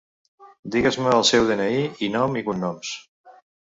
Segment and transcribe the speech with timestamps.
[0.75, 2.99] Digues-me el seu de-ena-i i nom i cognoms.